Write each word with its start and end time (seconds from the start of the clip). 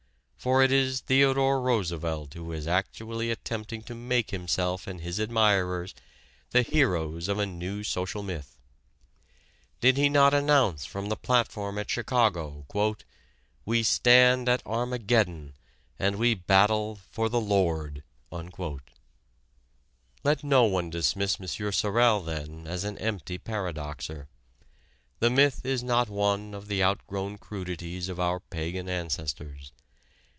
For 0.49 0.57
it 0.63 0.71
is 0.71 1.01
Theodore 1.01 1.61
Roosevelt 1.61 2.33
who 2.33 2.51
is 2.51 2.65
actually 2.65 3.29
attempting 3.29 3.83
to 3.83 3.93
make 3.93 4.31
himself 4.31 4.87
and 4.87 4.99
his 4.99 5.19
admirers 5.19 5.93
the 6.49 6.63
heroes 6.63 7.27
of 7.27 7.37
a 7.37 7.45
new 7.45 7.83
social 7.83 8.23
myth. 8.23 8.59
Did 9.81 9.97
he 9.97 10.09
not 10.09 10.33
announce 10.33 10.83
from 10.83 11.09
the 11.09 11.15
platform 11.15 11.77
at 11.77 11.91
Chicago 11.91 12.65
"we 13.65 13.83
stand 13.83 14.49
at 14.49 14.65
Armageddon 14.65 15.53
and 15.99 16.15
we 16.15 16.33
battle 16.33 16.99
for 17.11 17.29
the 17.29 17.39
Lord"? 17.39 18.01
Let 18.31 18.87
no 20.43 20.63
one 20.63 20.89
dismiss 20.89 21.39
M. 21.39 21.45
Sorel 21.71 22.19
then 22.21 22.65
as 22.65 22.83
an 22.83 22.97
empty 22.97 23.37
paradoxer. 23.37 24.27
The 25.19 25.29
myth 25.29 25.63
is 25.63 25.83
not 25.83 26.09
one 26.09 26.55
of 26.55 26.67
the 26.67 26.83
outgrown 26.83 27.37
crudities 27.37 28.09
of 28.09 28.19
our 28.19 28.39
pagan 28.39 28.89
ancestors. 28.89 29.71